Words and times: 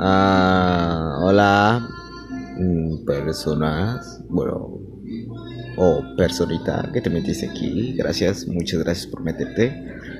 Ah, 0.00 1.18
hola, 1.22 1.88
mm, 2.56 3.04
personas, 3.04 4.22
bueno, 4.28 4.78
o 5.76 6.04
personita 6.16 6.88
que 6.92 7.00
te 7.00 7.10
metiste 7.10 7.48
aquí. 7.48 7.94
Gracias, 7.96 8.46
muchas 8.46 8.80
gracias 8.84 9.06
por 9.08 9.22
meterte. 9.22 9.74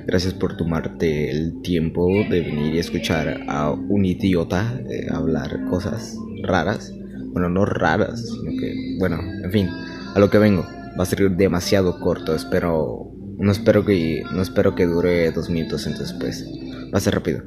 Gracias 0.05 0.33
por 0.33 0.57
tomarte 0.57 1.31
el 1.31 1.61
tiempo 1.61 2.07
de 2.29 2.41
venir 2.41 2.75
y 2.75 2.79
escuchar 2.79 3.41
a 3.47 3.71
un 3.71 4.03
idiota 4.03 4.81
eh, 4.89 5.07
hablar 5.11 5.65
cosas 5.69 6.17
raras. 6.43 6.93
Bueno, 7.31 7.47
no 7.49 7.63
raras, 7.63 8.25
sino 8.27 8.51
que, 8.59 8.97
bueno, 8.99 9.17
en 9.43 9.51
fin, 9.51 9.69
a 10.13 10.19
lo 10.19 10.29
que 10.29 10.39
vengo. 10.39 10.65
Va 10.99 11.03
a 11.03 11.05
ser 11.05 11.31
demasiado 11.31 11.99
corto, 12.01 12.35
espero 12.35 13.13
no 13.37 13.53
espero 13.53 13.85
que 13.85 14.23
no 14.33 14.41
espero 14.41 14.75
que 14.75 14.85
dure 14.85 15.31
dos 15.31 15.49
minutos 15.49 15.87
entonces 15.87 16.13
pues 16.19 16.45
va 16.93 16.97
a 16.97 16.99
ser 16.99 17.15
rápido 17.15 17.41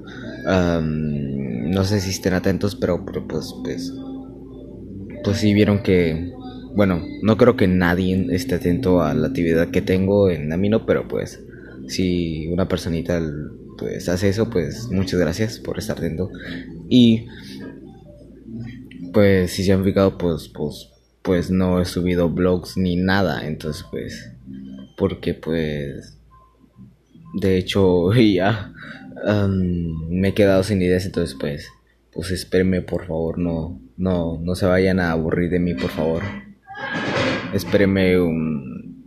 no 1.62 1.84
sé 1.84 2.00
si 2.00 2.10
estén 2.10 2.34
atentos 2.34 2.76
pero, 2.76 3.04
pues 3.04 3.54
pues 3.62 3.92
pues 5.24 5.36
sí 5.38 5.54
vieron 5.54 5.82
que 5.82 6.32
bueno 6.74 7.02
no 7.22 7.36
creo 7.36 7.56
que 7.56 7.68
nadie 7.68 8.26
esté 8.30 8.56
atento 8.56 9.02
a 9.02 9.14
la 9.14 9.28
actividad 9.28 9.70
que 9.70 9.82
tengo 9.82 10.30
en 10.30 10.52
Amino 10.52 10.84
pero 10.86 11.06
pues 11.08 11.42
si 11.88 12.48
una 12.48 12.68
personita 12.68 13.20
pues 13.78 14.08
hace 14.08 14.28
eso 14.28 14.48
pues 14.50 14.88
muchas 14.90 15.18
gracias 15.18 15.58
por 15.58 15.78
estar 15.78 15.98
atento. 15.98 16.30
Y 16.88 17.26
pues 19.12 19.50
si 19.52 19.64
se 19.64 19.72
han 19.72 19.84
fijado 19.84 20.18
pues 20.18 20.48
pues 20.48 20.88
pues 21.22 21.50
no 21.50 21.80
he 21.80 21.84
subido 21.84 22.28
blogs 22.28 22.76
ni 22.76 22.96
nada 22.96 23.46
entonces 23.46 23.84
pues 23.90 24.32
porque 24.96 25.34
pues 25.34 26.18
de 27.34 27.56
hecho 27.58 28.12
ya 28.14 28.72
am, 29.24 30.08
me 30.08 30.28
he 30.28 30.34
quedado 30.34 30.62
sin 30.62 30.82
ideas 30.82 31.06
entonces 31.06 31.36
pues 31.38 31.68
pues 32.12 32.30
espérenme 32.30 32.82
por 32.82 33.06
favor 33.06 33.38
no 33.38 33.80
no 33.96 34.38
no 34.40 34.54
se 34.54 34.66
vayan 34.66 35.00
a 35.00 35.12
aburrir 35.12 35.50
de 35.50 35.58
mí 35.58 35.74
por 35.74 35.90
favor. 35.90 36.22
Espérenme 37.52 38.18
un 38.20 39.06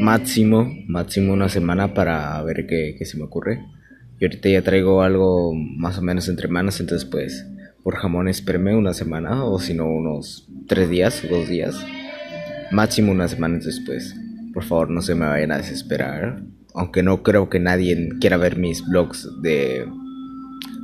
máximo 0.00 0.72
máximo 0.88 1.32
una 1.32 1.48
semana 1.48 1.94
para 1.94 2.42
ver 2.42 2.66
qué, 2.66 2.96
qué 2.98 3.04
se 3.04 3.16
me 3.16 3.24
ocurre. 3.24 3.64
Y 4.20 4.24
ahorita 4.24 4.48
ya 4.48 4.62
traigo 4.62 5.02
algo 5.02 5.52
más 5.54 5.98
o 5.98 6.02
menos 6.02 6.28
entre 6.28 6.48
manos 6.48 6.80
entonces 6.80 7.08
pues 7.08 7.46
por 7.82 7.96
jamón 7.96 8.28
espérenme 8.28 8.74
una 8.76 8.94
semana 8.94 9.44
o 9.44 9.58
si 9.58 9.74
no 9.74 9.86
unos 9.86 10.48
tres 10.68 10.88
días 10.88 11.22
dos 11.28 11.48
días. 11.48 11.76
Máximo 12.70 13.12
una 13.12 13.28
semana 13.28 13.56
entonces 13.56 13.82
pues 13.84 14.14
por 14.54 14.62
favor, 14.62 14.88
no 14.88 15.02
se 15.02 15.16
me 15.16 15.26
vayan 15.26 15.50
a 15.50 15.56
desesperar. 15.56 16.44
Aunque 16.74 17.02
no 17.02 17.22
creo 17.22 17.48
que 17.48 17.60
nadie 17.60 18.10
quiera 18.20 18.36
ver 18.36 18.58
mis 18.58 18.84
vlogs 18.84 19.28
de, 19.40 19.86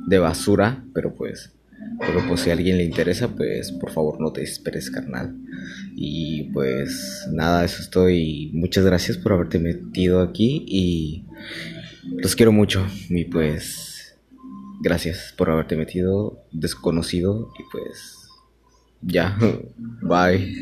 de 0.07 0.19
basura, 0.19 0.85
pero 0.95 1.15
pues, 1.15 1.53
pero 1.99 2.27
pues 2.27 2.41
si 2.41 2.51
a 2.51 2.55
alguien 2.55 2.79
le 2.79 2.85
interesa, 2.85 3.29
pues 3.29 3.73
por 3.73 3.91
favor 3.91 4.21
no 4.21 4.33
te 4.33 4.41
desesperes, 4.41 4.91
carnal. 4.91 5.37
Y 5.95 6.45
pues 6.53 7.27
nada, 7.33 7.65
eso 7.65 7.83
estoy. 7.83 8.51
Muchas 8.55 8.85
gracias 8.85 9.19
por 9.19 9.33
haberte 9.33 9.59
metido 9.59 10.23
aquí 10.23 10.65
y 10.67 11.25
los 12.23 12.37
quiero 12.37 12.53
mucho. 12.53 12.87
Y 13.09 13.25
pues, 13.25 14.17
gracias 14.81 15.35
por 15.37 15.51
haberte 15.51 15.77
metido, 15.77 16.43
desconocido. 16.53 17.53
Y 17.59 17.63
pues, 17.71 18.29
ya, 19.03 19.39
bye. 20.03 20.55